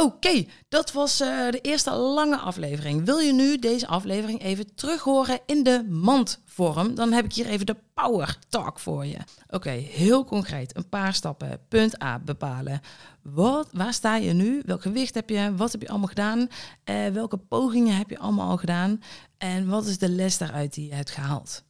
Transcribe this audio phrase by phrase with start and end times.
[0.00, 3.04] Oké, dat was uh, de eerste lange aflevering.
[3.04, 6.94] Wil je nu deze aflevering even terug horen in de mandvorm?
[6.94, 9.18] Dan heb ik hier even de power talk voor je.
[9.48, 10.76] Oké, heel concreet.
[10.76, 11.60] Een paar stappen.
[11.68, 12.80] Punt A, bepalen.
[13.22, 14.62] Wat, waar sta je nu?
[14.66, 15.54] Welk gewicht heb je?
[15.56, 16.38] Wat heb je allemaal gedaan?
[16.38, 19.02] Uh, welke pogingen heb je allemaal al gedaan?
[19.38, 21.64] En wat is de les daaruit die je hebt gehaald?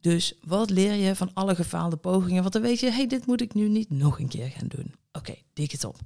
[0.00, 2.40] Dus wat leer je van alle gefaalde pogingen?
[2.40, 4.94] Want dan weet je, hey, dit moet ik nu niet nog een keer gaan doen.
[5.18, 5.96] Oké, dik het op.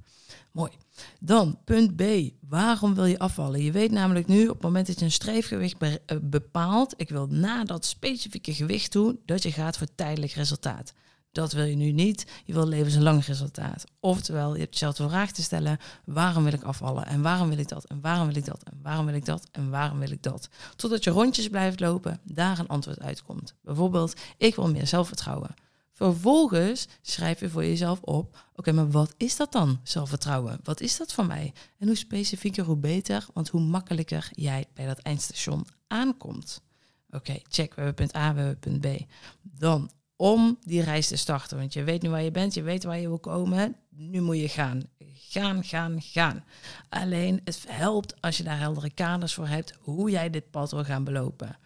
[0.51, 0.71] Mooi.
[1.19, 2.03] Dan punt B.
[2.49, 3.63] Waarom wil je afvallen?
[3.63, 7.27] Je weet namelijk nu, op het moment dat je een streefgewicht eh, bepaalt, ik wil
[7.27, 10.93] na dat specifieke gewicht toe, dat je gaat voor tijdelijk resultaat.
[11.31, 12.25] Dat wil je nu niet.
[12.45, 13.83] Je wil levenslang resultaat.
[13.99, 17.05] Oftewel, je hebt jezelf de vraag te stellen: waarom wil ik afvallen?
[17.05, 17.85] En waarom wil ik dat?
[17.85, 18.63] En waarom wil ik dat?
[18.63, 19.47] En waarom wil ik dat?
[19.51, 20.49] En waarom wil ik dat?
[20.75, 23.55] Totdat je rondjes blijft lopen, daar een antwoord uitkomt.
[23.61, 25.55] Bijvoorbeeld, ik wil meer zelfvertrouwen.
[26.03, 30.59] Vervolgens schrijf je voor jezelf op: oké, maar wat is dat dan, zelfvertrouwen?
[30.63, 31.53] Wat is dat voor mij?
[31.77, 36.61] En hoe specifieker, hoe beter, want hoe makkelijker jij bij dat eindstation aankomt.
[37.09, 37.73] Oké, check.
[37.73, 39.05] We hebben punt A, we hebben punt B.
[39.41, 41.57] Dan om die reis te starten.
[41.57, 43.75] Want je weet nu waar je bent, je weet waar je wil komen.
[43.89, 44.83] Nu moet je gaan.
[45.13, 46.43] Gaan, gaan, gaan.
[46.89, 50.83] Alleen het helpt als je daar heldere kaders voor hebt hoe jij dit pad wil
[50.83, 51.57] gaan belopen.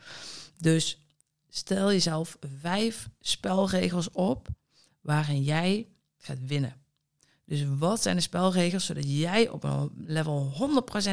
[0.58, 1.07] Dus
[1.58, 4.48] stel jezelf vijf spelregels op
[5.02, 6.76] waarin jij gaat winnen.
[7.46, 10.52] Dus wat zijn de spelregels zodat jij op een level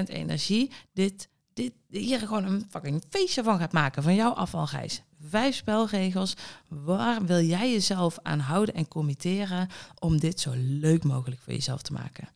[0.06, 5.02] 100% energie dit, dit hier gewoon een fucking feestje van gaat maken van jouw afvalreis.
[5.20, 6.34] Vijf spelregels.
[6.68, 11.82] Waar wil jij jezelf aan houden en committeren om dit zo leuk mogelijk voor jezelf
[11.82, 12.28] te maken?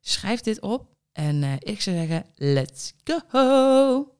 [0.00, 4.14] Schrijf dit op en uh, ik zou zeggen, let's go!